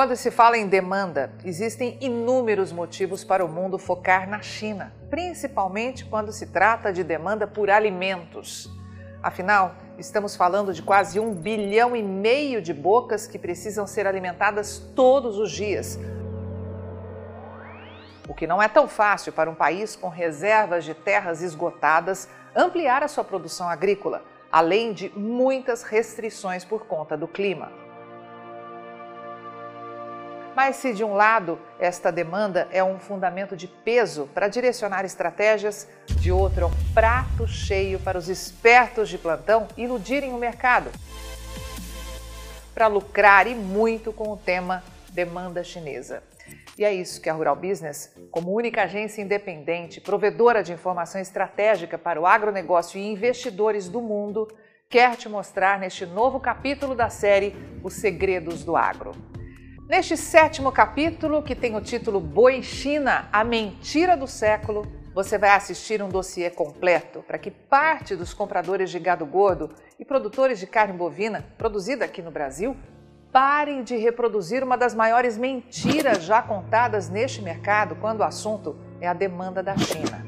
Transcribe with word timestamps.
Quando 0.00 0.16
se 0.16 0.30
fala 0.30 0.56
em 0.56 0.66
demanda, 0.66 1.30
existem 1.44 1.98
inúmeros 2.00 2.72
motivos 2.72 3.22
para 3.22 3.44
o 3.44 3.48
mundo 3.48 3.78
focar 3.78 4.26
na 4.26 4.40
China, 4.40 4.94
principalmente 5.10 6.06
quando 6.06 6.32
se 6.32 6.46
trata 6.46 6.90
de 6.90 7.04
demanda 7.04 7.46
por 7.46 7.68
alimentos. 7.68 8.70
Afinal, 9.22 9.74
estamos 9.98 10.34
falando 10.34 10.72
de 10.72 10.80
quase 10.80 11.20
um 11.20 11.34
bilhão 11.34 11.94
e 11.94 12.02
meio 12.02 12.62
de 12.62 12.72
bocas 12.72 13.26
que 13.26 13.38
precisam 13.38 13.86
ser 13.86 14.06
alimentadas 14.06 14.78
todos 14.96 15.36
os 15.36 15.52
dias. 15.52 15.98
O 18.26 18.32
que 18.32 18.46
não 18.46 18.62
é 18.62 18.68
tão 18.68 18.88
fácil 18.88 19.34
para 19.34 19.50
um 19.50 19.54
país 19.54 19.96
com 19.96 20.08
reservas 20.08 20.82
de 20.82 20.94
terras 20.94 21.42
esgotadas 21.42 22.26
ampliar 22.56 23.02
a 23.02 23.08
sua 23.08 23.22
produção 23.22 23.68
agrícola, 23.68 24.24
além 24.50 24.94
de 24.94 25.12
muitas 25.14 25.82
restrições 25.82 26.64
por 26.64 26.86
conta 26.86 27.18
do 27.18 27.28
clima. 27.28 27.79
Mas 30.62 30.76
se 30.76 30.92
de 30.92 31.02
um 31.02 31.14
lado 31.14 31.58
esta 31.78 32.12
demanda 32.12 32.68
é 32.70 32.84
um 32.84 32.98
fundamento 32.98 33.56
de 33.56 33.66
peso 33.66 34.28
para 34.34 34.46
direcionar 34.46 35.06
estratégias, 35.06 35.88
de 36.06 36.30
outro 36.30 36.64
é 36.64 36.66
um 36.66 36.92
prato 36.92 37.48
cheio 37.48 37.98
para 37.98 38.18
os 38.18 38.28
espertos 38.28 39.08
de 39.08 39.16
plantão 39.16 39.66
iludirem 39.74 40.34
o 40.34 40.36
mercado. 40.36 40.90
Para 42.74 42.88
lucrar 42.88 43.46
e 43.46 43.54
muito 43.54 44.12
com 44.12 44.28
o 44.28 44.36
tema 44.36 44.84
demanda 45.08 45.64
chinesa. 45.64 46.22
E 46.76 46.84
é 46.84 46.92
isso 46.92 47.22
que 47.22 47.30
a 47.30 47.32
Rural 47.32 47.56
Business, 47.56 48.14
como 48.30 48.54
única 48.54 48.82
agência 48.82 49.22
independente, 49.22 49.98
provedora 49.98 50.62
de 50.62 50.74
informação 50.74 51.18
estratégica 51.18 51.96
para 51.96 52.20
o 52.20 52.26
agronegócio 52.26 53.00
e 53.00 53.10
investidores 53.10 53.88
do 53.88 54.02
mundo, 54.02 54.46
quer 54.90 55.16
te 55.16 55.26
mostrar 55.26 55.78
neste 55.78 56.04
novo 56.04 56.38
capítulo 56.38 56.94
da 56.94 57.08
série 57.08 57.56
Os 57.82 57.94
Segredos 57.94 58.62
do 58.62 58.76
Agro. 58.76 59.39
Neste 59.90 60.16
sétimo 60.16 60.70
capítulo, 60.70 61.42
que 61.42 61.52
tem 61.52 61.74
o 61.74 61.80
título 61.80 62.20
Boi 62.20 62.62
China, 62.62 63.28
a 63.32 63.42
mentira 63.42 64.16
do 64.16 64.24
século, 64.24 64.86
você 65.12 65.36
vai 65.36 65.50
assistir 65.50 66.00
um 66.00 66.08
dossiê 66.08 66.48
completo 66.48 67.24
para 67.26 67.36
que 67.36 67.50
parte 67.50 68.14
dos 68.14 68.32
compradores 68.32 68.88
de 68.88 69.00
gado 69.00 69.26
gordo 69.26 69.74
e 69.98 70.04
produtores 70.04 70.60
de 70.60 70.66
carne 70.68 70.96
bovina 70.96 71.44
produzida 71.58 72.04
aqui 72.04 72.22
no 72.22 72.30
Brasil 72.30 72.76
parem 73.32 73.82
de 73.82 73.96
reproduzir 73.96 74.62
uma 74.62 74.78
das 74.78 74.94
maiores 74.94 75.36
mentiras 75.36 76.22
já 76.22 76.40
contadas 76.40 77.08
neste 77.08 77.42
mercado 77.42 77.96
quando 77.96 78.20
o 78.20 78.24
assunto 78.24 78.78
é 79.00 79.08
a 79.08 79.12
demanda 79.12 79.60
da 79.60 79.76
China. 79.76 80.24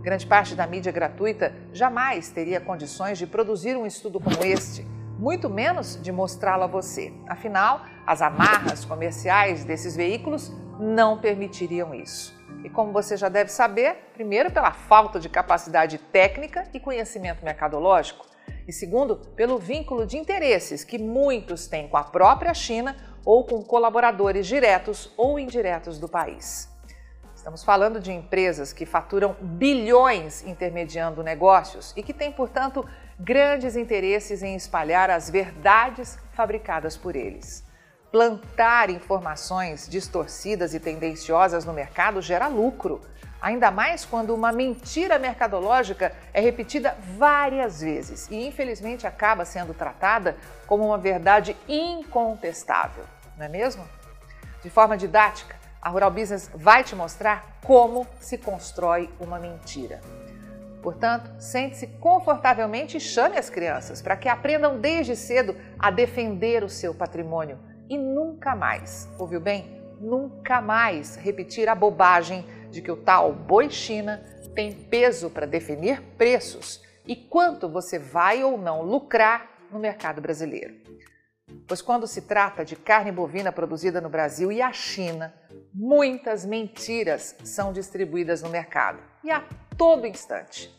Grande 0.00 0.26
parte 0.26 0.54
da 0.54 0.66
mídia 0.66 0.90
gratuita 0.90 1.54
jamais 1.70 2.30
teria 2.30 2.62
condições 2.62 3.18
de 3.18 3.26
produzir 3.26 3.76
um 3.76 3.84
estudo 3.84 4.18
como 4.18 4.42
este 4.42 4.86
muito 5.18 5.48
menos 5.48 6.00
de 6.00 6.12
mostrá-lo 6.12 6.64
a 6.64 6.66
você. 6.66 7.12
Afinal, 7.26 7.84
as 8.06 8.22
amarras 8.22 8.84
comerciais 8.84 9.64
desses 9.64 9.96
veículos 9.96 10.52
não 10.78 11.18
permitiriam 11.18 11.94
isso. 11.94 12.36
E 12.62 12.70
como 12.70 12.92
você 12.92 13.16
já 13.16 13.28
deve 13.28 13.50
saber, 13.50 14.10
primeiro 14.14 14.50
pela 14.50 14.72
falta 14.72 15.18
de 15.18 15.28
capacidade 15.28 15.98
técnica 15.98 16.68
e 16.72 16.80
conhecimento 16.80 17.44
mercadológico, 17.44 18.26
e 18.66 18.72
segundo, 18.72 19.16
pelo 19.36 19.58
vínculo 19.58 20.06
de 20.06 20.16
interesses 20.16 20.84
que 20.84 20.98
muitos 20.98 21.66
têm 21.66 21.88
com 21.88 21.96
a 21.96 22.04
própria 22.04 22.52
China 22.54 22.96
ou 23.24 23.44
com 23.44 23.62
colaboradores 23.62 24.46
diretos 24.46 25.12
ou 25.16 25.38
indiretos 25.38 25.98
do 25.98 26.08
país. 26.08 26.68
Estamos 27.34 27.62
falando 27.62 28.00
de 28.00 28.12
empresas 28.12 28.72
que 28.72 28.84
faturam 28.84 29.36
bilhões 29.40 30.44
intermediando 30.44 31.22
negócios 31.22 31.92
e 31.96 32.02
que 32.02 32.12
têm, 32.12 32.32
portanto, 32.32 32.84
grandes 33.18 33.76
interesses 33.76 34.42
em 34.42 34.56
espalhar 34.56 35.10
as 35.10 35.30
verdades 35.30 36.18
fabricadas 36.32 36.96
por 36.96 37.14
eles. 37.14 37.65
Plantar 38.10 38.88
informações 38.88 39.88
distorcidas 39.88 40.74
e 40.74 40.80
tendenciosas 40.80 41.64
no 41.64 41.72
mercado 41.72 42.22
gera 42.22 42.46
lucro, 42.46 43.00
ainda 43.40 43.70
mais 43.70 44.04
quando 44.04 44.32
uma 44.32 44.52
mentira 44.52 45.18
mercadológica 45.18 46.12
é 46.32 46.40
repetida 46.40 46.96
várias 47.18 47.80
vezes 47.80 48.28
e, 48.30 48.46
infelizmente, 48.46 49.06
acaba 49.06 49.44
sendo 49.44 49.74
tratada 49.74 50.36
como 50.66 50.86
uma 50.86 50.98
verdade 50.98 51.56
incontestável, 51.68 53.04
não 53.36 53.44
é 53.44 53.48
mesmo? 53.48 53.84
De 54.62 54.70
forma 54.70 54.96
didática, 54.96 55.56
a 55.82 55.88
Rural 55.88 56.10
Business 56.10 56.48
vai 56.54 56.84
te 56.84 56.94
mostrar 56.94 57.58
como 57.64 58.06
se 58.20 58.38
constrói 58.38 59.10
uma 59.18 59.38
mentira. 59.38 60.00
Portanto, 60.80 61.28
sente-se 61.40 61.88
confortavelmente 61.88 62.96
e 62.96 63.00
chame 63.00 63.36
as 63.36 63.50
crianças 63.50 64.00
para 64.00 64.16
que 64.16 64.28
aprendam 64.28 64.78
desde 64.78 65.16
cedo 65.16 65.56
a 65.76 65.90
defender 65.90 66.62
o 66.62 66.68
seu 66.68 66.94
patrimônio 66.94 67.58
e 67.88 67.96
nunca 67.96 68.54
mais, 68.54 69.08
ouviu 69.18 69.40
bem? 69.40 69.82
Nunca 70.00 70.60
mais 70.60 71.16
repetir 71.16 71.68
a 71.68 71.74
bobagem 71.74 72.44
de 72.70 72.82
que 72.82 72.90
o 72.90 72.96
tal 72.96 73.32
boi 73.32 73.70
China 73.70 74.22
tem 74.54 74.72
peso 74.72 75.30
para 75.30 75.46
definir 75.46 76.00
preços 76.18 76.82
e 77.06 77.14
quanto 77.14 77.68
você 77.68 77.98
vai 77.98 78.42
ou 78.42 78.58
não 78.58 78.82
lucrar 78.82 79.50
no 79.70 79.78
mercado 79.78 80.20
brasileiro. 80.20 80.74
Pois 81.66 81.80
quando 81.80 82.06
se 82.06 82.22
trata 82.22 82.64
de 82.64 82.76
carne 82.76 83.12
bovina 83.12 83.52
produzida 83.52 84.00
no 84.00 84.08
Brasil 84.08 84.50
e 84.50 84.60
a 84.60 84.72
China, 84.72 85.34
muitas 85.72 86.44
mentiras 86.44 87.36
são 87.44 87.72
distribuídas 87.72 88.42
no 88.42 88.48
mercado 88.48 88.98
e 89.22 89.30
a 89.30 89.44
todo 89.76 90.06
instante. 90.06 90.74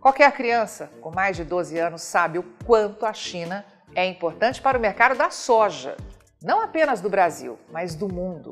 Qualquer 0.00 0.32
criança 0.32 0.90
com 1.00 1.10
mais 1.10 1.36
de 1.36 1.44
12 1.44 1.78
anos 1.78 2.02
sabe 2.02 2.38
o 2.38 2.42
quanto 2.64 3.04
a 3.04 3.12
China 3.12 3.64
é 3.94 4.06
importante 4.06 4.60
para 4.60 4.78
o 4.78 4.80
mercado 4.80 5.16
da 5.16 5.30
soja, 5.30 5.96
não 6.42 6.62
apenas 6.62 7.00
do 7.00 7.10
Brasil, 7.10 7.58
mas 7.70 7.94
do 7.94 8.08
mundo. 8.08 8.50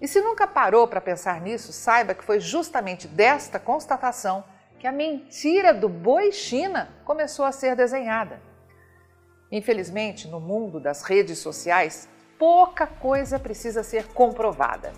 E 0.00 0.08
se 0.08 0.20
nunca 0.20 0.46
parou 0.46 0.86
para 0.86 1.00
pensar 1.00 1.40
nisso, 1.40 1.72
saiba 1.72 2.14
que 2.14 2.24
foi 2.24 2.40
justamente 2.40 3.08
desta 3.08 3.58
constatação 3.58 4.44
que 4.78 4.86
a 4.86 4.92
mentira 4.92 5.72
do 5.72 5.88
boi 5.88 6.32
China 6.32 6.90
começou 7.04 7.44
a 7.44 7.52
ser 7.52 7.74
desenhada. 7.74 8.40
Infelizmente, 9.50 10.28
no 10.28 10.40
mundo 10.40 10.78
das 10.80 11.02
redes 11.02 11.38
sociais, 11.38 12.08
pouca 12.38 12.86
coisa 12.86 13.38
precisa 13.38 13.82
ser 13.82 14.08
comprovada. 14.08 14.92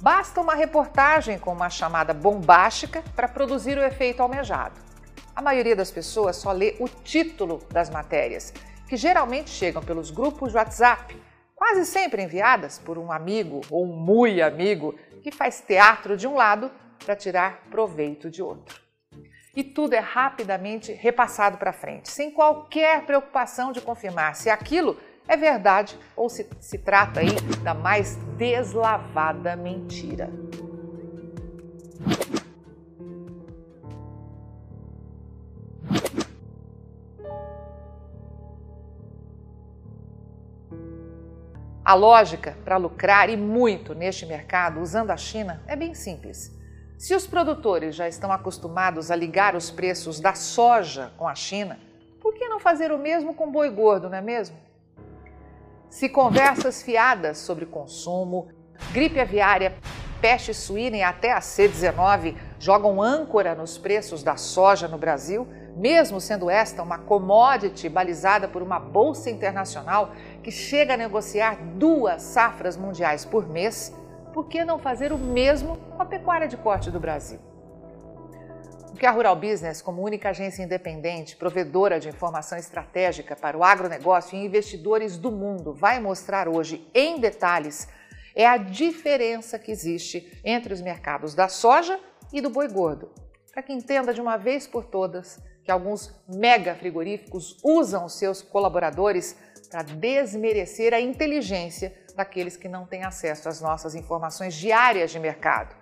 Basta 0.00 0.40
uma 0.40 0.54
reportagem 0.54 1.38
com 1.38 1.52
uma 1.52 1.68
chamada 1.68 2.14
bombástica 2.14 3.02
para 3.16 3.26
produzir 3.26 3.76
o 3.76 3.82
efeito 3.82 4.22
almejado. 4.22 4.87
A 5.38 5.40
maioria 5.40 5.76
das 5.76 5.92
pessoas 5.92 6.34
só 6.34 6.50
lê 6.50 6.74
o 6.80 6.88
título 6.88 7.60
das 7.70 7.88
matérias, 7.88 8.52
que 8.88 8.96
geralmente 8.96 9.50
chegam 9.50 9.80
pelos 9.80 10.10
grupos 10.10 10.50
de 10.50 10.56
WhatsApp, 10.56 11.16
quase 11.54 11.86
sempre 11.86 12.20
enviadas 12.20 12.80
por 12.80 12.98
um 12.98 13.12
amigo 13.12 13.60
ou 13.70 13.84
um 13.84 13.96
muito 13.96 14.42
amigo 14.42 14.96
que 15.22 15.30
faz 15.30 15.60
teatro 15.60 16.16
de 16.16 16.26
um 16.26 16.34
lado 16.34 16.72
para 17.04 17.14
tirar 17.14 17.62
proveito 17.70 18.28
de 18.28 18.42
outro. 18.42 18.82
E 19.54 19.62
tudo 19.62 19.92
é 19.92 20.00
rapidamente 20.00 20.90
repassado 20.90 21.56
para 21.56 21.72
frente, 21.72 22.10
sem 22.10 22.32
qualquer 22.32 23.06
preocupação 23.06 23.70
de 23.70 23.80
confirmar 23.80 24.34
se 24.34 24.50
aquilo 24.50 24.98
é 25.28 25.36
verdade 25.36 25.96
ou 26.16 26.28
se, 26.28 26.48
se 26.58 26.78
trata 26.78 27.20
aí 27.20 27.36
da 27.62 27.74
mais 27.74 28.16
deslavada 28.36 29.54
mentira. 29.54 30.28
A 41.88 41.94
lógica 41.94 42.54
para 42.66 42.76
lucrar 42.76 43.30
e 43.30 43.36
muito 43.38 43.94
neste 43.94 44.26
mercado 44.26 44.78
usando 44.78 45.10
a 45.10 45.16
China 45.16 45.62
é 45.66 45.74
bem 45.74 45.94
simples. 45.94 46.54
Se 46.98 47.14
os 47.14 47.26
produtores 47.26 47.94
já 47.94 48.06
estão 48.06 48.30
acostumados 48.30 49.10
a 49.10 49.16
ligar 49.16 49.56
os 49.56 49.70
preços 49.70 50.20
da 50.20 50.34
soja 50.34 51.14
com 51.16 51.26
a 51.26 51.34
China, 51.34 51.78
por 52.20 52.34
que 52.34 52.46
não 52.46 52.60
fazer 52.60 52.92
o 52.92 52.98
mesmo 52.98 53.32
com 53.32 53.50
boi 53.50 53.70
gordo, 53.70 54.10
não 54.10 54.18
é 54.18 54.20
mesmo? 54.20 54.54
Se 55.88 56.10
conversas 56.10 56.82
fiadas 56.82 57.38
sobre 57.38 57.64
consumo, 57.64 58.48
gripe 58.92 59.18
aviária, 59.18 59.74
peste 60.20 60.52
suína 60.52 60.96
e 60.98 61.02
até 61.02 61.32
a 61.32 61.38
C19 61.38 62.36
jogam 62.58 63.00
âncora 63.00 63.54
nos 63.54 63.78
preços 63.78 64.22
da 64.22 64.36
soja 64.36 64.88
no 64.88 64.98
Brasil, 64.98 65.46
mesmo 65.76 66.20
sendo 66.20 66.50
esta 66.50 66.82
uma 66.82 66.98
commodity 66.98 67.88
balizada 67.88 68.48
por 68.48 68.62
uma 68.62 68.80
bolsa 68.80 69.30
internacional 69.30 70.12
que 70.48 70.52
chega 70.52 70.94
a 70.94 70.96
negociar 70.96 71.58
duas 71.76 72.22
safras 72.22 72.74
mundiais 72.74 73.22
por 73.22 73.46
mês, 73.46 73.92
por 74.32 74.48
que 74.48 74.64
não 74.64 74.78
fazer 74.78 75.12
o 75.12 75.18
mesmo 75.18 75.76
com 75.76 76.00
a 76.00 76.06
pecuária 76.06 76.48
de 76.48 76.56
corte 76.56 76.90
do 76.90 76.98
Brasil? 76.98 77.38
que 78.98 79.04
a 79.06 79.10
Rural 79.10 79.36
Business, 79.36 79.80
como 79.82 80.02
única 80.02 80.30
agência 80.30 80.62
independente, 80.62 81.36
provedora 81.36 82.00
de 82.00 82.08
informação 82.08 82.58
estratégica 82.58 83.36
para 83.36 83.56
o 83.56 83.62
agronegócio 83.62 84.36
e 84.36 84.44
investidores 84.44 85.18
do 85.18 85.30
mundo, 85.30 85.72
vai 85.72 86.00
mostrar 86.00 86.48
hoje 86.48 86.84
em 86.94 87.20
detalhes 87.20 87.86
é 88.34 88.46
a 88.46 88.56
diferença 88.56 89.58
que 89.58 89.70
existe 89.70 90.40
entre 90.42 90.72
os 90.72 90.80
mercados 90.80 91.34
da 91.34 91.48
soja 91.48 92.00
e 92.32 92.40
do 92.40 92.48
boi 92.48 92.68
gordo. 92.68 93.12
Para 93.52 93.62
que 93.62 93.72
entenda 93.72 94.14
de 94.14 94.20
uma 94.20 94.38
vez 94.38 94.66
por 94.66 94.86
todas 94.86 95.38
que 95.62 95.70
alguns 95.70 96.18
mega 96.26 96.74
frigoríficos 96.74 97.58
usam 97.62 98.08
seus 98.08 98.40
colaboradores 98.40 99.36
para 99.70 99.82
desmerecer 99.82 100.94
a 100.94 101.00
inteligência 101.00 101.92
daqueles 102.14 102.56
que 102.56 102.68
não 102.68 102.86
têm 102.86 103.04
acesso 103.04 103.48
às 103.48 103.60
nossas 103.60 103.94
informações 103.94 104.54
diárias 104.54 105.10
de 105.10 105.18
mercado, 105.18 105.76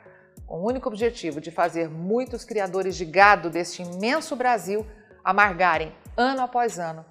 com 0.46 0.60
o 0.60 0.66
único 0.66 0.88
objetivo 0.88 1.40
de 1.40 1.50
fazer 1.50 1.88
muitos 1.88 2.44
criadores 2.44 2.96
de 2.96 3.04
gado 3.04 3.48
deste 3.48 3.82
imenso 3.82 4.36
Brasil 4.36 4.86
amargarem, 5.24 5.94
ano 6.16 6.42
após 6.42 6.78
ano, 6.78 7.04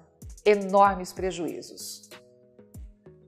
enormes 0.44 1.12
prejuízos. 1.12 2.08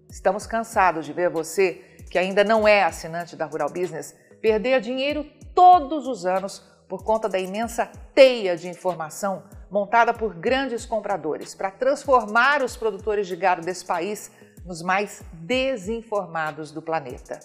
Estamos 0.08 0.46
cansados 0.46 1.04
de 1.04 1.12
ver 1.12 1.28
você, 1.28 1.84
que 2.10 2.18
ainda 2.18 2.42
não 2.44 2.66
é 2.66 2.82
assinante 2.82 3.36
da 3.36 3.44
Rural 3.44 3.68
Business, 3.68 4.14
perder 4.40 4.80
dinheiro 4.80 5.24
todos 5.54 6.06
os 6.06 6.24
anos 6.24 6.62
por 6.88 7.04
conta 7.04 7.28
da 7.28 7.38
imensa 7.38 7.90
teia 8.14 8.56
de 8.56 8.68
informação 8.68 9.42
montada 9.70 10.15
por 10.15 10.35
grandes 10.35 10.85
compradores 10.85 11.55
para 11.55 11.70
transformar 11.70 12.62
os 12.62 12.76
produtores 12.76 13.26
de 13.26 13.37
gado 13.37 13.62
desse 13.62 13.85
país 13.85 14.31
nos 14.65 14.82
mais 14.82 15.23
desinformados 15.32 16.70
do 16.70 16.82
planeta. 16.82 17.38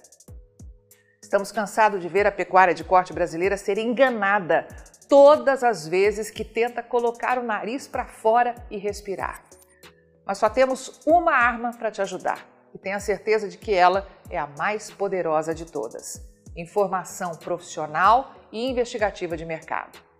Estamos 1.22 1.52
cansados 1.52 2.02
de 2.02 2.08
ver 2.08 2.28
a 2.28 2.31
pecuária 2.31 2.74
de 2.74 2.84
corte 2.84 3.14
brasileira 3.14 3.58
ser 3.58 3.78
enganada 3.78 4.68
todas 5.10 5.64
as 5.64 5.88
vezes 5.88 6.30
que 6.30 6.44
tenta 6.44 6.84
colocar 6.84 7.38
o 7.38 7.44
nariz 7.44 7.88
para 7.88 8.06
fora 8.06 8.56
e 8.70 8.78
respirar. 8.78 9.44
Mas 10.25 10.38
só 10.38 10.50
temos 10.50 11.02
uma 11.06 11.34
arma 11.34 11.72
para 11.72 11.92
te 11.92 12.02
ajudar 12.02 12.46
e 12.74 12.78
tenha 12.78 13.00
certeza 13.00 13.48
de 13.48 13.58
que 13.58 13.74
ela 13.74 14.08
é 14.30 14.38
a 14.38 14.48
mais 14.48 14.90
poderosa 14.90 15.54
de 15.54 15.66
todas: 15.66 16.22
informação 16.56 17.36
profissional 17.36 18.34
e 18.52 18.70
investigativa 18.70 19.36
de 19.36 19.46
mercado. 19.46 20.12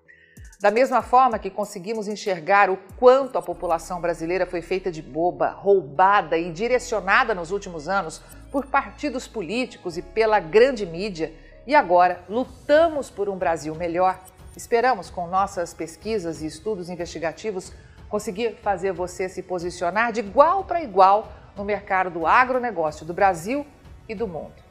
Da 0.63 0.71
mesma 0.71 1.01
forma 1.01 1.38
que 1.38 1.50
conseguimos 1.50 2.07
enxergar 2.07 2.69
o 2.69 2.77
quanto 2.98 3.38
a 3.38 3.42
população 3.42 4.00
brasileira 4.00 4.45
foi 4.45 4.62
feita 4.62 4.89
de 4.89 5.01
boba, 5.01 5.50
roubada 5.50 6.38
e 6.38 6.54
direcionada 6.54 7.36
nos 7.36 7.51
últimos 7.51 7.89
anos 7.89 8.21
por 8.50 8.68
partidos 8.68 9.27
políticos 9.27 9.98
e 9.98 10.01
pela 10.01 10.39
grande 10.39 10.86
mídia, 10.86 11.33
e 11.68 11.75
agora 11.75 12.24
lutamos 12.30 13.10
por 13.10 13.27
um 13.27 13.36
Brasil 13.36 13.75
melhor, 13.75 14.18
esperamos 14.56 15.10
com 15.10 15.27
nossas 15.27 15.74
pesquisas 15.74 16.42
e 16.42 16.45
estudos 16.45 16.89
investigativos 16.89 17.74
conseguir 18.07 18.56
fazer 18.63 18.94
você 18.94 19.27
se 19.27 19.44
posicionar 19.44 20.13
de 20.13 20.21
igual 20.21 20.63
para 20.63 20.81
igual 20.81 21.30
no 21.57 21.66
mercado 21.66 22.09
do 22.09 22.25
agronegócio 22.25 23.06
do 23.06 23.13
Brasil 23.13 23.68
e 24.07 24.16
do 24.16 24.30
mundo. 24.30 24.63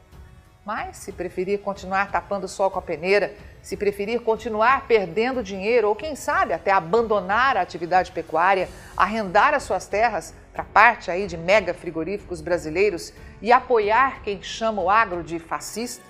Mas 0.65 0.97
se 0.97 1.11
preferir 1.11 1.59
continuar 1.59 2.09
tapando 2.09 2.45
o 2.45 2.49
sol 2.49 2.71
com 2.71 2.79
a 2.79 2.81
peneira, 2.81 3.35
se 3.63 3.77
preferir 3.77 4.19
continuar 4.19 4.85
perdendo 4.87 5.41
dinheiro 5.41 5.87
ou, 5.87 5.95
quem 5.95 6.15
sabe, 6.15 6.53
até 6.53 6.69
abandonar 6.69 7.55
a 7.55 7.61
atividade 7.61 8.11
pecuária, 8.11 8.69
arrendar 8.95 9.53
as 9.53 9.63
suas 9.63 9.87
terras 9.87 10.35
para 10.53 10.65
parte 10.65 11.09
aí 11.09 11.25
de 11.25 11.37
mega 11.37 11.73
frigoríficos 11.73 12.41
brasileiros 12.41 13.13
e 13.41 13.51
apoiar 13.51 14.21
quem 14.21 14.43
chama 14.43 14.81
o 14.81 14.89
agro 14.89 15.23
de 15.23 15.39
fascista? 15.39 16.03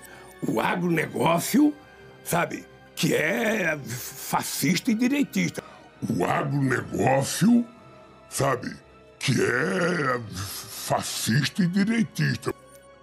O 0.46 0.60
agronegócio, 0.60 1.72
sabe, 2.24 2.66
que 2.96 3.14
é 3.14 3.78
fascista 3.78 4.90
e 4.90 4.94
direitista. 4.94 5.62
O 6.10 6.24
agronegócio, 6.24 7.64
sabe, 8.28 8.76
que 9.18 9.32
é 9.40 10.20
fascista 10.28 11.62
e 11.62 11.66
direitista. 11.68 12.52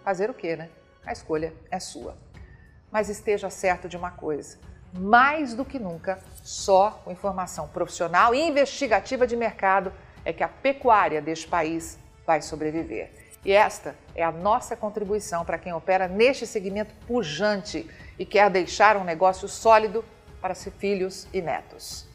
Fazer 0.03 0.30
o 0.30 0.33
quê, 0.33 0.57
né? 0.57 0.69
A 1.06 1.13
escolha 1.13 1.53
é 1.71 1.80
sua. 1.80 2.15
Mas 2.92 3.10
esteja 3.10 3.50
certo 3.50 3.88
de 3.88 3.96
uma 3.96 4.12
coisa: 4.12 4.58
mais 4.94 5.54
do 5.54 5.64
que 5.64 5.80
nunca, 5.80 6.20
só 6.44 7.02
com 7.04 7.12
informação 7.12 7.68
profissional 7.68 8.36
e 8.36 8.42
investigativa 8.42 9.26
de 9.26 9.36
mercado 9.36 9.94
é 10.26 10.34
que 10.34 10.44
a 10.44 10.48
pecuária 10.48 11.22
deste 11.22 11.48
país 11.48 11.98
vai 12.26 12.42
sobreviver. 12.42 13.12
E 13.44 13.52
esta 13.52 13.96
é 14.14 14.24
a 14.24 14.32
nossa 14.32 14.76
contribuição 14.76 15.44
para 15.44 15.58
quem 15.58 15.74
opera 15.74 16.08
neste 16.08 16.46
segmento 16.46 16.94
pujante 17.08 17.90
e 18.20 18.26
quer 18.26 18.50
deixar 18.50 18.98
um 18.98 19.04
negócio 19.04 19.48
sólido 19.48 20.06
para 20.40 20.54
seus 20.54 20.76
filhos 20.76 21.28
e 21.34 21.42
netos. 21.42 22.08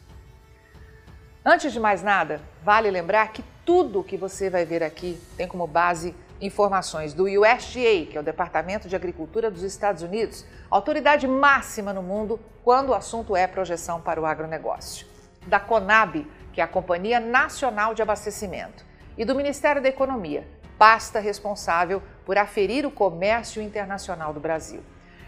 Antes 1.43 1.73
de 1.73 1.79
mais 1.79 2.03
nada, 2.03 2.41
vale 2.63 2.89
lembrar 2.91 3.31
que 3.31 3.43
tudo 3.65 3.99
o 3.99 4.03
que 4.03 4.17
você 4.17 4.49
vai 4.49 4.65
ver 4.65 4.83
aqui 4.83 5.19
tem 5.35 5.47
como 5.47 5.67
base 5.67 6.15
informações 6.39 7.13
do 7.13 7.23
USDA, 7.23 8.05
que 8.09 8.17
é 8.17 8.19
o 8.19 8.23
Departamento 8.23 8.87
de 8.87 8.95
Agricultura 8.95 9.49
dos 9.49 9.63
Estados 9.63 10.01
Unidos, 10.01 10.45
autoridade 10.69 11.27
máxima 11.27 11.93
no 11.93 12.03
mundo 12.03 12.39
quando 12.63 12.89
o 12.89 12.93
assunto 12.93 13.35
é 13.35 13.47
projeção 13.47 14.01
para 14.01 14.21
o 14.21 14.25
agronegócio, 14.25 15.07
da 15.47 15.59
CONAB, 15.59 16.27
que 16.53 16.61
é 16.61 16.63
a 16.63 16.67
Companhia 16.67 17.19
Nacional 17.19 17.93
de 17.93 18.01
Abastecimento, 18.01 18.85
e 19.17 19.25
do 19.25 19.35
Ministério 19.35 19.81
da 19.81 19.89
Economia, 19.89 20.47
pasta 20.77 21.19
responsável 21.19 22.01
por 22.25 22.37
aferir 22.37 22.85
o 22.85 22.91
comércio 22.91 23.61
internacional 23.61 24.33
do 24.33 24.39
Brasil. 24.39 24.81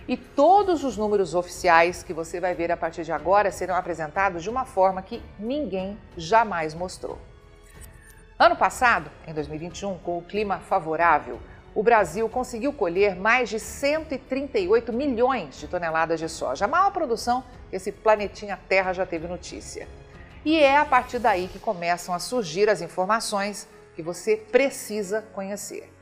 E 0.07 0.17
todos 0.17 0.83
os 0.83 0.97
números 0.97 1.35
oficiais 1.35 2.01
que 2.01 2.13
você 2.13 2.39
vai 2.39 2.55
ver 2.55 2.71
a 2.71 2.77
partir 2.77 3.03
de 3.03 3.11
agora 3.11 3.51
serão 3.51 3.75
apresentados 3.75 4.41
de 4.41 4.49
uma 4.49 4.65
forma 4.65 5.01
que 5.01 5.21
ninguém 5.37 5.97
jamais 6.17 6.73
mostrou. 6.73 7.28
Ano 8.41 8.55
passado, 8.55 9.11
em 9.27 9.33
2021, 9.33 9.97
com 9.97 10.17
o 10.17 10.21
clima 10.21 10.59
favorável, 10.59 11.41
o 11.75 11.83
Brasil 11.83 12.29
conseguiu 12.29 12.71
colher 12.71 13.13
mais 13.13 13.49
de 13.49 13.59
138 13.59 14.93
milhões 14.93 15.59
de 15.59 15.67
toneladas 15.67 16.21
de 16.21 16.29
soja, 16.29 16.63
a 16.63 16.67
maior 16.69 16.89
produção 16.93 17.43
que 17.69 17.75
esse 17.75 17.91
planetinha 17.91 18.57
Terra 18.69 18.93
já 18.93 19.05
teve 19.05 19.27
notícia. 19.27 19.89
E 20.45 20.57
é 20.57 20.77
a 20.77 20.85
partir 20.85 21.19
daí 21.19 21.49
que 21.49 21.59
começam 21.59 22.15
a 22.15 22.19
surgir 22.19 22.69
as 22.69 22.79
informações 22.79 23.67
que 23.93 24.01
você 24.01 24.37
precisa 24.37 25.21
conhecer. 25.33 25.93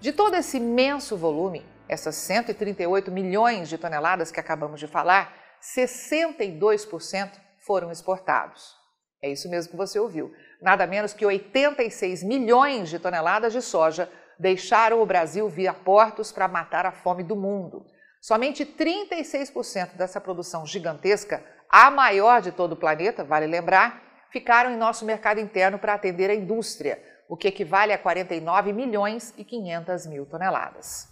De 0.00 0.10
todo 0.10 0.36
esse 0.36 0.56
imenso 0.56 1.18
volume, 1.18 1.66
essas 1.86 2.14
138 2.14 3.12
milhões 3.12 3.68
de 3.68 3.76
toneladas 3.76 4.30
que 4.30 4.40
acabamos 4.40 4.80
de 4.80 4.86
falar, 4.86 5.34
62% 5.60 7.32
foram 7.58 7.92
exportados. 7.92 8.77
É 9.22 9.30
isso 9.30 9.48
mesmo 9.48 9.72
que 9.72 9.76
você 9.76 9.98
ouviu 9.98 10.32
nada 10.60 10.86
menos 10.86 11.12
que 11.12 11.24
86 11.24 12.22
milhões 12.22 12.88
de 12.88 12.98
toneladas 12.98 13.52
de 13.52 13.62
soja 13.62 14.10
deixaram 14.38 15.00
o 15.00 15.06
Brasil 15.06 15.48
via 15.48 15.72
portos 15.72 16.30
para 16.32 16.48
matar 16.48 16.86
a 16.86 16.92
fome 16.92 17.22
do 17.22 17.36
mundo. 17.36 17.86
Somente 18.20 18.64
36% 18.66 19.96
dessa 19.96 20.20
produção 20.20 20.66
gigantesca, 20.66 21.44
a 21.68 21.90
maior 21.90 22.40
de 22.40 22.50
todo 22.50 22.72
o 22.72 22.76
planeta, 22.76 23.24
vale 23.24 23.46
lembrar, 23.46 24.02
ficaram 24.30 24.70
em 24.70 24.76
nosso 24.76 25.04
mercado 25.04 25.40
interno 25.40 25.78
para 25.78 25.94
atender 25.94 26.30
a 26.30 26.34
indústria, 26.34 27.00
o 27.28 27.36
que 27.36 27.48
equivale 27.48 27.92
a 27.92 27.98
49 27.98 28.72
milhões 28.72 29.34
e 29.36 29.44
500 29.44 30.06
mil 30.06 30.26
toneladas. 30.26 31.08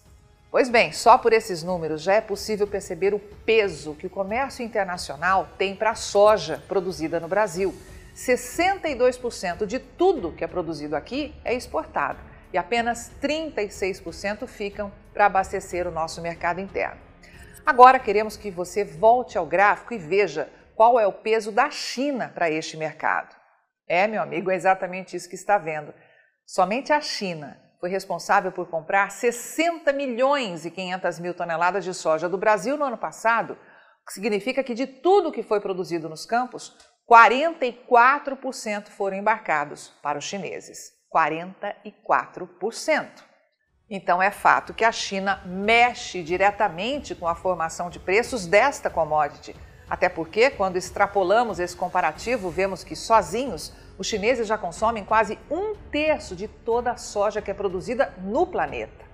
Pois 0.51 0.69
bem, 0.69 0.93
só 0.93 1.19
por 1.19 1.33
esses 1.33 1.63
números 1.63 2.03
já 2.03 2.15
é 2.15 2.21
possível 2.21 2.67
perceber 2.67 3.13
o 3.13 3.19
peso 3.19 3.95
que 3.95 4.07
o 4.07 4.11
comércio 4.11 4.65
internacional 4.65 5.49
tem 5.59 5.77
para 5.77 5.91
a 5.91 5.95
soja 5.95 6.63
produzida 6.67 7.21
no 7.21 7.29
Brasil 7.29 7.75
62% 8.16 9.66
de 9.66 9.78
tudo 9.78 10.32
que 10.32 10.42
é 10.42 10.46
produzido 10.46 10.96
aqui 10.96 11.35
é 11.44 11.52
exportado 11.52 12.18
e 12.50 12.56
apenas 12.56 13.12
36% 13.20 14.46
ficam 14.46 14.90
para 15.12 15.26
abastecer 15.26 15.87
o 15.87 15.90
nosso 15.90 16.23
mercado 16.23 16.58
interno. 16.58 16.99
Agora 17.66 17.99
queremos 17.99 18.35
que 18.35 18.50
você 18.50 18.85
volte 18.85 19.37
ao 19.37 19.44
gráfico 19.44 19.92
e 19.92 19.99
veja 19.99 20.49
qual 20.75 20.99
é 20.99 21.06
o 21.06 21.12
peso 21.12 21.52
da 21.52 21.70
China 21.70 22.32
para 22.35 22.50
este 22.50 22.76
mercado. 22.78 23.37
É, 23.87 24.06
meu 24.06 24.23
amigo, 24.23 24.50
é 24.50 24.54
exatamente 24.54 25.14
isso 25.14 25.28
que 25.28 25.35
está 25.35 25.58
vendo. 25.58 25.92
Somente 26.46 26.94
a 26.94 27.00
China 27.02 27.61
foi 27.78 27.90
responsável 27.90 28.50
por 28.50 28.68
comprar 28.70 29.11
60 29.11 29.92
milhões 29.92 30.64
e 30.64 30.70
500 30.70 31.20
mil 31.20 31.35
toneladas 31.35 31.85
de 31.85 31.92
soja 31.92 32.30
do 32.30 32.38
Brasil 32.38 32.78
no 32.78 32.85
ano 32.85 32.96
passado, 32.96 33.58
o 34.02 34.06
que 34.06 34.14
significa 34.14 34.64
que 34.64 34.73
de 34.73 34.87
tudo 34.87 35.32
que 35.32 35.42
foi 35.42 35.61
produzido 35.61 36.08
nos 36.08 36.25
campos, 36.25 36.75
44% 37.09 38.89
foram 38.89 39.17
embarcados 39.17 39.93
para 40.03 40.19
os 40.19 40.25
chineses. 40.25 40.93
44%. 41.15 43.25
Então 43.89 44.21
é 44.21 44.33
fato 44.33 44.75
que 44.75 44.85
a 44.85 44.91
China 44.91 45.41
mexe 45.47 46.23
diretamente 46.23 47.15
com 47.15 47.29
a 47.29 47.37
formação 47.37 47.89
de 47.89 48.01
preços 48.01 48.45
desta 48.45 48.91
commodity. 48.91 49.55
Até 49.89 50.09
porque, 50.09 50.51
quando 50.51 50.77
extrapolamos 50.77 51.61
esse 51.61 51.77
comparativo, 51.77 52.51
vemos 52.51 52.83
que 52.83 52.97
sozinhos 52.97 53.73
os 53.97 54.09
chineses 54.09 54.49
já 54.49 54.59
consomem 54.59 55.05
quase 55.05 55.39
um 55.49 55.77
terço 55.93 56.35
de 56.35 56.49
toda 56.49 56.91
a 56.91 56.97
soja 56.97 57.41
que 57.41 57.53
é 57.53 57.55
produzida 57.55 58.13
no 58.19 58.45
planeta. 58.45 59.07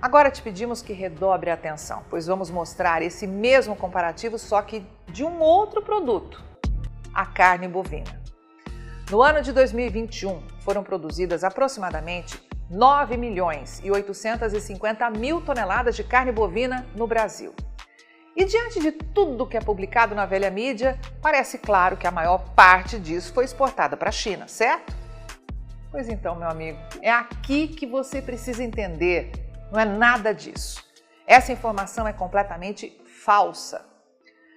Agora 0.00 0.30
te 0.30 0.42
pedimos 0.42 0.80
que 0.80 0.92
redobre 0.92 1.50
a 1.50 1.54
atenção, 1.54 2.04
pois 2.08 2.26
vamos 2.26 2.50
mostrar 2.50 3.02
esse 3.02 3.26
mesmo 3.26 3.74
comparativo, 3.74 4.38
só 4.38 4.62
que 4.62 4.86
de 5.08 5.24
um 5.24 5.40
outro 5.40 5.82
produto, 5.82 6.42
a 7.14 7.24
carne 7.24 7.68
bovina. 7.68 8.20
No 9.10 9.22
ano 9.22 9.42
de 9.42 9.52
2021, 9.52 10.42
foram 10.60 10.82
produzidas 10.82 11.44
aproximadamente 11.44 12.42
9 12.70 13.16
milhões 13.16 13.80
e 13.84 13.90
850 13.90 15.08
mil 15.10 15.40
toneladas 15.40 15.94
de 15.94 16.02
carne 16.02 16.32
bovina 16.32 16.86
no 16.94 17.06
Brasil. 17.06 17.54
E 18.36 18.44
diante 18.44 18.80
de 18.80 18.90
tudo 18.90 19.46
que 19.46 19.56
é 19.56 19.60
publicado 19.60 20.14
na 20.14 20.26
velha 20.26 20.50
mídia, 20.50 20.98
parece 21.22 21.58
claro 21.58 21.96
que 21.96 22.06
a 22.06 22.10
maior 22.10 22.38
parte 22.54 22.98
disso 22.98 23.32
foi 23.32 23.44
exportada 23.44 23.96
para 23.96 24.08
a 24.08 24.12
China, 24.12 24.48
certo? 24.48 24.92
Pois 25.90 26.08
então, 26.08 26.34
meu 26.34 26.48
amigo, 26.48 26.78
é 27.00 27.10
aqui 27.10 27.68
que 27.68 27.86
você 27.86 28.20
precisa 28.20 28.64
entender. 28.64 29.30
Não 29.70 29.78
é 29.78 29.84
nada 29.84 30.34
disso. 30.34 30.82
Essa 31.24 31.52
informação 31.52 32.08
é 32.08 32.12
completamente 32.12 33.00
falsa. 33.24 33.86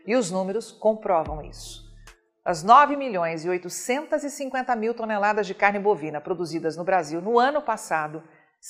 E 0.07 0.15
os 0.15 0.31
números 0.31 0.71
comprovam 0.71 1.43
isso. 1.43 1.86
As 2.47 2.63
9 2.63 2.95
milhões 2.95 3.43
e 3.43 3.49
850 3.49 4.73
mil 4.77 4.93
toneladas 4.93 5.45
de 5.45 5.53
carne 5.53 5.79
bovina 5.79 6.21
produzidas 6.21 6.77
no 6.77 6.85
Brasil 6.85 7.21
no 7.21 7.37
ano 7.37 7.61
passado, 7.61 8.23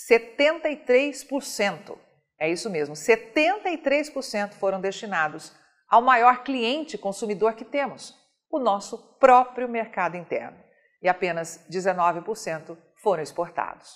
73%, 0.10 1.96
é 2.40 2.50
isso 2.50 2.72
mesmo, 2.72 2.96
73% 2.96 4.54
foram 4.54 4.82
destinados 4.82 5.56
ao 5.88 6.02
maior 6.02 6.42
cliente 6.42 6.98
consumidor 6.98 7.54
que 7.54 7.64
temos, 7.64 8.16
o 8.50 8.58
nosso 8.58 8.98
próprio 9.20 9.70
mercado 9.70 10.18
interno. 10.18 10.58
E 11.00 11.08
apenas 11.08 11.64
19% 11.70 12.76
foram 12.96 13.22
exportados. 13.22 13.96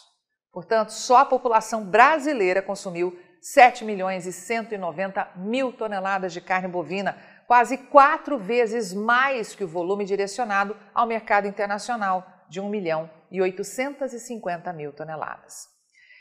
Portanto, 0.52 0.92
só 0.92 1.18
a 1.18 1.26
população 1.26 1.84
brasileira 1.84 2.62
consumiu 2.62 3.20
7 3.42 3.84
milhões 3.84 4.28
e 4.28 4.32
190 4.32 5.28
mil 5.38 5.74
toneladas 5.74 6.32
de 6.32 6.40
carne 6.40 6.68
bovina, 6.68 7.18
quase 7.52 7.78
quatro 7.78 8.40
vezes 8.40 8.94
mais 8.94 9.54
que 9.54 9.66
o 9.66 9.68
volume 9.68 10.06
direcionado 10.06 10.74
ao 10.96 11.06
mercado 11.06 11.50
internacional, 11.50 12.26
de 12.48 12.62
1 12.62 12.70
milhão 12.70 13.10
e 13.30 13.42
850 13.42 14.72
mil 14.72 14.94
toneladas. 14.94 15.68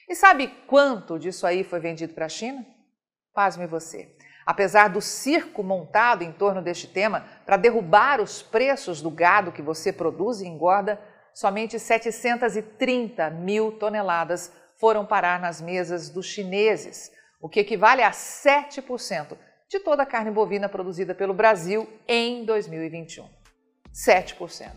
E 0.08 0.16
sabe 0.16 0.48
quanto 0.66 1.20
disso 1.20 1.46
aí 1.46 1.62
foi 1.62 1.78
vendido 1.78 2.14
para 2.14 2.26
a 2.26 2.28
China? 2.28 2.66
Pasme 3.32 3.64
você. 3.68 4.12
Apesar 4.44 4.88
do 4.88 5.00
circo 5.00 5.62
montado 5.62 6.24
em 6.24 6.32
torno 6.32 6.60
deste 6.60 6.88
tema 6.88 7.24
para 7.46 7.56
derrubar 7.56 8.20
os 8.20 8.42
preços 8.42 9.00
do 9.00 9.08
gado 9.08 9.52
que 9.52 9.62
você 9.62 9.92
produz 9.92 10.40
e 10.40 10.48
engorda, 10.48 11.00
somente 11.32 11.78
730 11.78 13.30
mil 13.30 13.70
toneladas 13.78 14.52
foram 14.80 15.06
parar 15.06 15.38
nas 15.38 15.60
mesas 15.60 16.10
dos 16.10 16.26
chineses, 16.26 17.12
o 17.40 17.48
que 17.48 17.60
equivale 17.60 18.02
a 18.02 18.10
7% 18.10 19.38
de 19.70 19.78
toda 19.78 20.02
a 20.02 20.06
carne 20.06 20.32
bovina 20.32 20.68
produzida 20.68 21.14
pelo 21.14 21.32
Brasil 21.32 21.88
em 22.08 22.44
2021. 22.44 23.24
7%. 23.94 24.68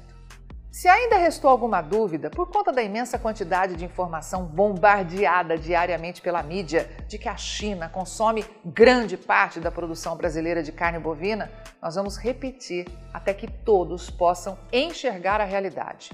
Se 0.71 0.87
ainda 0.87 1.17
restou 1.17 1.49
alguma 1.49 1.81
dúvida, 1.81 2.29
por 2.29 2.51
conta 2.51 2.71
da 2.71 2.81
imensa 2.81 3.17
quantidade 3.17 3.75
de 3.75 3.85
informação 3.85 4.45
bombardeada 4.45 5.57
diariamente 5.57 6.21
pela 6.21 6.43
mídia 6.43 6.87
de 7.07 7.17
que 7.17 7.27
a 7.27 7.35
China 7.35 7.89
consome 7.89 8.45
grande 8.63 9.17
parte 9.17 9.59
da 9.59 9.71
produção 9.71 10.15
brasileira 10.15 10.61
de 10.61 10.71
carne 10.71 10.99
bovina, 10.99 11.51
nós 11.81 11.95
vamos 11.95 12.15
repetir 12.15 12.87
até 13.11 13.33
que 13.33 13.47
todos 13.47 14.11
possam 14.11 14.59
enxergar 14.71 15.41
a 15.41 15.45
realidade. 15.45 16.11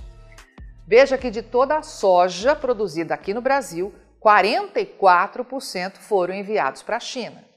Veja 0.88 1.18
que 1.18 1.30
de 1.30 1.42
toda 1.42 1.78
a 1.78 1.82
soja 1.82 2.56
produzida 2.56 3.14
aqui 3.14 3.34
no 3.34 3.42
Brasil, 3.42 3.94
44% 4.22 5.98
foram 5.98 6.34
enviados 6.34 6.82
para 6.82 6.96
a 6.96 7.02
China. 7.02 7.49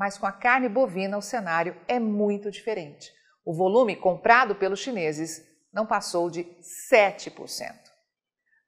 Mas 0.00 0.16
com 0.16 0.24
a 0.26 0.32
carne 0.32 0.66
bovina 0.66 1.18
o 1.18 1.20
cenário 1.20 1.76
é 1.86 2.00
muito 2.00 2.50
diferente. 2.50 3.12
O 3.44 3.52
volume 3.52 3.94
comprado 3.94 4.54
pelos 4.54 4.80
chineses 4.80 5.46
não 5.70 5.84
passou 5.84 6.30
de 6.30 6.42
7%. 6.90 7.36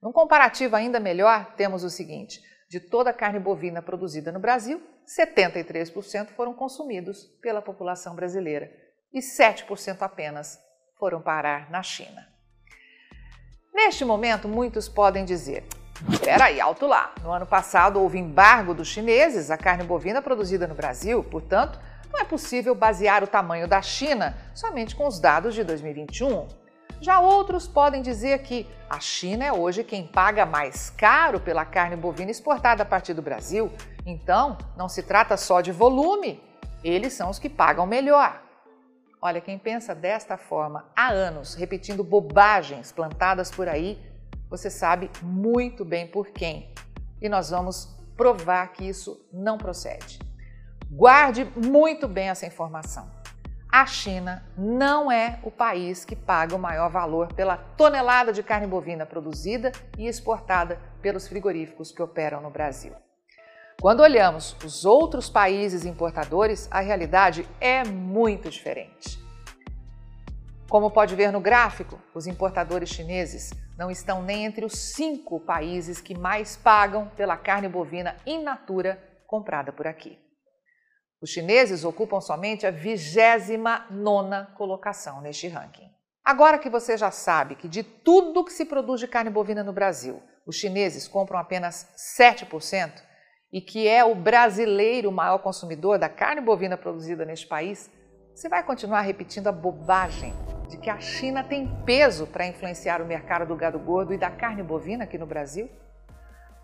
Num 0.03 0.13
comparativo 0.13 0.77
ainda 0.77 1.01
melhor, 1.01 1.55
temos 1.55 1.85
o 1.85 1.89
seguinte: 1.89 2.39
de 2.69 2.79
toda 2.79 3.09
a 3.09 3.15
carne 3.15 3.39
bovina 3.39 3.81
produzida 3.81 4.31
no 4.31 4.39
Brasil, 4.39 4.83
73% 5.07 6.33
foram 6.33 6.53
consumidos 6.53 7.25
pela 7.41 7.63
população 7.63 8.15
brasileira 8.15 8.71
e 9.11 9.21
7% 9.21 10.03
apenas 10.03 10.61
foram 10.99 11.23
parar 11.23 11.71
na 11.71 11.83
China. 11.83 12.29
Neste 13.73 14.05
momento, 14.05 14.47
muitos 14.47 14.87
podem 14.87 15.25
dizer: 15.25 15.65
Peraí, 16.25 16.61
alto 16.61 16.87
lá. 16.87 17.13
No 17.23 17.33
ano 17.33 17.47
passado 17.47 18.01
houve 18.01 18.19
embargo 18.19 18.75
dos 18.75 18.89
chineses 18.89 19.51
à 19.51 19.57
carne 19.57 19.85
bovina 19.85 20.21
produzida 20.21 20.67
no 20.67 20.75
Brasil, 20.75 21.23
portanto, 21.25 21.79
não 22.13 22.21
é 22.21 22.25
possível 22.25 22.75
basear 22.75 23.23
o 23.25 23.27
tamanho 23.27 23.67
da 23.67 23.81
China 23.81 24.37
somente 24.55 24.95
com 24.95 25.07
os 25.07 25.19
dados 25.19 25.55
de 25.55 25.65
2021. 25.65 26.47
Já 27.01 27.19
outros 27.19 27.67
podem 27.67 28.01
dizer 28.01 28.41
que 28.43 28.67
a 28.89 29.01
China 29.01 29.45
é 29.45 29.53
hoje 29.53 29.83
quem 29.83 30.07
paga 30.07 30.47
mais 30.47 30.91
caro 30.91 31.41
pela 31.41 31.65
carne 31.65 31.97
bovina 31.97 32.31
exportada 32.31 32.83
a 32.83 32.87
partir 32.87 33.15
do 33.15 33.23
Brasil, 33.23 33.73
então 34.07 34.57
não 34.77 34.89
se 34.89 35.03
trata 35.03 35.37
só 35.37 35.61
de 35.61 35.73
volume, 35.73 36.41
eles 36.85 37.13
são 37.13 37.31
os 37.31 37.39
que 37.39 37.49
pagam 37.49 37.87
melhor. 37.87 38.41
Olha, 39.21 39.41
quem 39.41 39.59
pensa 39.59 39.95
desta 39.95 40.37
forma 40.37 40.85
há 40.97 41.09
anos, 41.09 41.55
repetindo 41.55 42.05
bobagens 42.05 42.93
plantadas 42.93 43.51
por 43.51 43.69
aí, 43.69 43.99
você 44.53 44.69
sabe 44.69 45.11
muito 45.23 45.83
bem 45.83 46.07
por 46.07 46.29
quem. 46.29 46.75
E 47.23 47.29
nós 47.29 47.49
vamos 47.49 47.89
provar 48.15 48.71
que 48.73 48.87
isso 48.87 49.27
não 49.33 49.57
procede. 49.57 50.19
Guarde 50.91 51.51
muito 51.57 52.07
bem 52.07 52.29
essa 52.29 52.45
informação. 52.45 53.11
A 53.73 53.87
China 53.87 54.45
não 54.55 55.11
é 55.11 55.39
o 55.43 55.51
país 55.51 56.05
que 56.05 56.15
paga 56.15 56.55
o 56.55 56.59
maior 56.59 56.91
valor 56.91 57.33
pela 57.33 57.57
tonelada 57.57 58.31
de 58.31 58.43
carne 58.43 58.67
bovina 58.67 59.07
produzida 59.07 59.73
e 59.97 60.07
exportada 60.07 60.79
pelos 61.01 61.27
frigoríficos 61.27 61.91
que 61.91 62.03
operam 62.03 62.43
no 62.43 62.51
Brasil. 62.51 62.93
Quando 63.81 64.01
olhamos 64.01 64.55
os 64.63 64.85
outros 64.85 65.31
países 65.31 65.87
importadores, 65.87 66.69
a 66.71 66.81
realidade 66.81 67.49
é 67.59 67.83
muito 67.85 68.51
diferente. 68.51 69.19
Como 70.73 70.91
pode 70.91 71.15
ver 71.15 71.31
no 71.31 71.39
gráfico, 71.39 72.01
os 72.15 72.27
importadores 72.27 72.89
chineses 72.89 73.51
não 73.77 73.91
estão 73.91 74.23
nem 74.23 74.47
entre 74.47 74.65
os 74.65 74.95
cinco 74.95 75.39
países 75.39 76.01
que 76.01 76.19
mais 76.19 76.57
pagam 76.57 77.11
pela 77.15 77.37
carne 77.37 77.69
bovina 77.69 78.17
in 78.25 78.43
natura 78.43 78.99
comprada 79.27 79.71
por 79.71 79.87
aqui. 79.87 80.19
Os 81.21 81.29
chineses 81.29 81.85
ocupam 81.85 82.23
somente 82.23 82.67
a 82.67 82.71
29 82.71 84.47
colocação 84.57 85.21
neste 85.21 85.47
ranking. 85.47 85.91
Agora 86.25 86.59
que 86.59 86.71
você 86.71 86.97
já 86.97 87.11
sabe 87.11 87.55
que 87.55 87.69
de 87.69 87.83
tudo 87.83 88.43
que 88.43 88.51
se 88.51 88.65
produz 88.65 88.99
de 88.99 89.07
carne 89.07 89.29
bovina 89.29 89.63
no 89.63 89.75
Brasil, 89.75 90.23
os 90.47 90.57
chineses 90.57 91.07
compram 91.07 91.39
apenas 91.39 91.87
7% 92.17 92.93
e 93.53 93.61
que 93.61 93.87
é 93.87 94.03
o 94.03 94.15
brasileiro 94.15 95.11
o 95.11 95.13
maior 95.13 95.41
consumidor 95.41 95.99
da 95.99 96.09
carne 96.09 96.41
bovina 96.41 96.79
produzida 96.79 97.27
neste 97.27 97.47
país, 97.47 97.91
você 98.35 98.49
vai 98.49 98.65
continuar 98.65 99.03
repetindo 99.03 99.49
a 99.49 99.53
bobagem 99.53 100.33
de 100.73 100.79
que 100.79 100.89
a 100.89 100.99
China 100.99 101.45
tem 101.45 101.69
peso 101.85 102.27
para 102.27 102.47
influenciar 102.47 103.03
o 103.03 103.05
mercado 103.05 103.45
do 103.45 103.55
gado 103.55 103.79
gordo 103.79 104.15
e 104.15 104.19
da 104.19 104.31
carne 104.31 104.63
bovina 104.63 105.05
aqui 105.05 105.19
no 105.19 105.27
Brasil? 105.27 105.71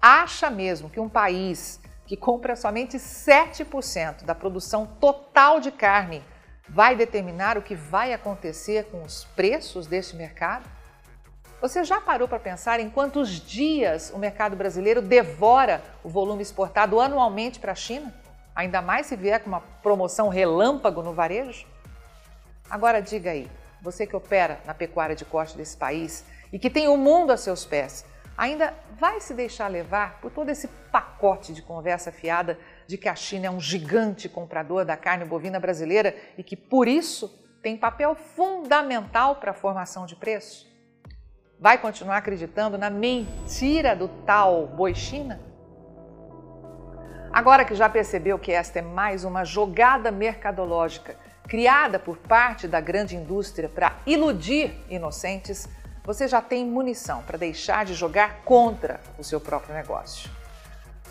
Acha 0.00 0.48
mesmo 0.48 0.88
que 0.88 0.98
um 0.98 1.10
país 1.10 1.78
que 2.06 2.16
compra 2.16 2.56
somente 2.56 2.96
7% 2.96 4.24
da 4.24 4.34
produção 4.34 4.86
total 4.86 5.60
de 5.60 5.70
carne 5.70 6.24
vai 6.66 6.96
determinar 6.96 7.58
o 7.58 7.62
que 7.62 7.74
vai 7.74 8.14
acontecer 8.14 8.86
com 8.86 9.02
os 9.02 9.24
preços 9.36 9.86
deste 9.86 10.16
mercado? 10.16 10.64
Você 11.60 11.84
já 11.84 12.00
parou 12.00 12.26
para 12.26 12.38
pensar 12.38 12.80
em 12.80 12.88
quantos 12.88 13.28
dias 13.28 14.10
o 14.14 14.18
mercado 14.18 14.56
brasileiro 14.56 15.02
devora 15.02 15.82
o 16.02 16.08
volume 16.08 16.40
exportado 16.40 16.98
anualmente 16.98 17.60
para 17.60 17.72
a 17.72 17.74
China? 17.74 18.14
Ainda 18.54 18.80
mais 18.80 19.06
se 19.06 19.16
vier 19.16 19.42
com 19.42 19.50
uma 19.50 19.60
promoção 19.60 20.30
relâmpago 20.30 21.02
no 21.02 21.12
varejo? 21.12 21.66
Agora 22.70 23.02
diga 23.02 23.32
aí, 23.32 23.50
você 23.82 24.06
que 24.06 24.16
opera 24.16 24.60
na 24.64 24.74
pecuária 24.74 25.14
de 25.14 25.24
corte 25.24 25.56
desse 25.56 25.76
país 25.76 26.24
e 26.52 26.58
que 26.58 26.70
tem 26.70 26.88
o 26.88 26.96
mundo 26.96 27.32
a 27.32 27.36
seus 27.36 27.64
pés, 27.64 28.04
ainda 28.36 28.72
vai 28.98 29.20
se 29.20 29.34
deixar 29.34 29.68
levar 29.68 30.20
por 30.20 30.30
todo 30.30 30.48
esse 30.48 30.68
pacote 30.90 31.52
de 31.52 31.62
conversa 31.62 32.12
fiada 32.12 32.58
de 32.86 32.96
que 32.96 33.08
a 33.08 33.14
China 33.14 33.46
é 33.46 33.50
um 33.50 33.60
gigante 33.60 34.28
comprador 34.28 34.84
da 34.84 34.96
carne 34.96 35.24
bovina 35.24 35.58
brasileira 35.58 36.14
e 36.36 36.42
que, 36.42 36.56
por 36.56 36.86
isso, 36.86 37.28
tem 37.62 37.76
papel 37.76 38.14
fundamental 38.14 39.36
para 39.36 39.50
a 39.50 39.54
formação 39.54 40.06
de 40.06 40.14
preço? 40.14 40.66
Vai 41.60 41.78
continuar 41.78 42.18
acreditando 42.18 42.78
na 42.78 42.88
mentira 42.88 43.96
do 43.96 44.08
tal 44.24 44.68
boi 44.68 44.94
China? 44.94 45.40
Agora 47.32 47.64
que 47.64 47.74
já 47.74 47.88
percebeu 47.88 48.38
que 48.38 48.52
esta 48.52 48.78
é 48.78 48.82
mais 48.82 49.24
uma 49.24 49.44
jogada 49.44 50.10
mercadológica 50.10 51.16
criada 51.48 51.98
por 51.98 52.18
parte 52.18 52.68
da 52.68 52.78
grande 52.78 53.16
indústria 53.16 53.70
para 53.70 53.96
iludir 54.06 54.78
inocentes, 54.90 55.66
você 56.04 56.28
já 56.28 56.42
tem 56.42 56.64
munição 56.64 57.22
para 57.22 57.38
deixar 57.38 57.86
de 57.86 57.94
jogar 57.94 58.42
contra 58.44 59.00
o 59.18 59.24
seu 59.24 59.40
próprio 59.40 59.74
negócio. 59.74 60.30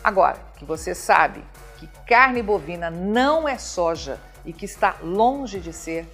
Agora 0.02 0.38
que 0.56 0.64
você 0.64 0.94
sabe 0.94 1.42
que 1.76 1.88
carne 2.06 2.40
bovina 2.40 2.88
não 2.88 3.48
é 3.48 3.58
soja 3.58 4.20
e 4.44 4.52
que 4.52 4.64
está 4.64 4.96
longe 5.02 5.58
de 5.58 5.72
ser, 5.72 6.06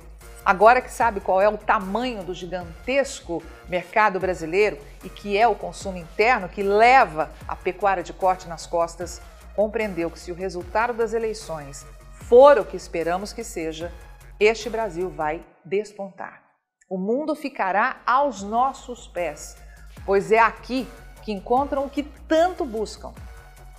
agora 0.43 0.81
que 0.81 0.91
sabe 0.91 1.21
qual 1.21 1.41
é 1.41 1.49
o 1.49 1.59
tamanho 1.59 2.23
do 2.25 2.33
gigantesco 2.33 3.43
mercado 3.69 4.19
brasileiro 4.19 4.79
e 5.03 5.11
que 5.11 5.37
é 5.37 5.47
o 5.47 5.55
consumo 5.55 5.99
interno 5.99 6.49
que 6.49 6.63
leva 6.63 7.31
a 7.47 7.55
pecuária 7.55 8.03
de 8.03 8.15
corte 8.15 8.49
nas 8.49 8.67
costas, 8.67 9.21
compreendeu 9.55 10.11
que 10.11 10.19
se 10.19 10.33
o 10.33 10.35
resultado 10.35 10.95
das 10.95 11.13
eleições 11.13 11.87
for 12.13 12.59
o 12.59 12.65
que 12.65 12.77
esperamos 12.77 13.33
que 13.33 13.45
seja, 13.45 13.93
este 14.39 14.69
Brasil 14.69 15.09
vai 15.11 15.45
despontar. 15.65 16.43
O 16.89 16.99
mundo 16.99 17.35
ficará 17.35 17.97
aos 18.07 18.43
nossos 18.43 19.07
pés, 19.07 19.57
pois 20.05 20.31
é 20.31 20.39
aqui 20.39 20.89
que 21.23 21.33
encontram 21.33 21.85
o 21.85 21.91
que 21.91 22.03
tanto 22.03 22.65
buscam: 22.65 23.13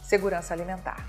segurança 0.01 0.53
alimentar. 0.53 1.05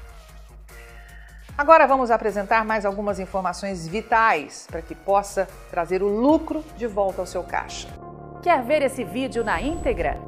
Agora 1.57 1.87
vamos 1.87 2.11
apresentar 2.11 2.67
mais 2.67 2.85
algumas 2.85 3.19
informações 3.19 3.89
vitais 3.89 4.67
para 4.71 4.83
que 4.83 4.95
possa 4.95 5.49
trazer 5.71 6.03
o 6.03 6.09
lucro 6.09 6.63
de 6.77 6.87
volta 6.87 7.23
ao 7.23 7.27
seu 7.27 7.43
caixa. 7.43 7.89
Quer 8.43 8.63
ver 8.63 8.83
esse 8.83 9.05
vídeo 9.05 9.43
na 9.43 9.61
íntegra? 9.61 10.21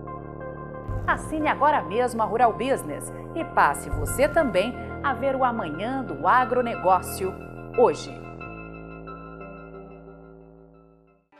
Assine 1.06 1.48
agora 1.48 1.82
mesmo 1.82 2.22
a 2.22 2.24
Rural 2.24 2.52
Business 2.54 3.12
e 3.34 3.44
passe 3.44 3.90
você 3.90 4.26
também 4.26 4.74
a 5.02 5.12
ver 5.12 5.36
o 5.36 5.44
amanhã 5.44 6.02
do 6.02 6.26
agronegócio 6.26 7.34
hoje. 7.78 8.27